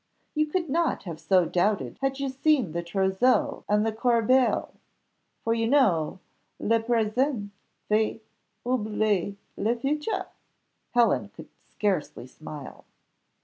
[0.33, 4.73] "You could not have so doubted had you seen the trousseau and the corbeille,
[5.43, 6.17] for you know,
[6.59, 7.49] 'Le présent
[7.87, 8.19] fait
[8.65, 10.25] oublier le futur.'"
[10.95, 12.83] Helen could scarcely smile.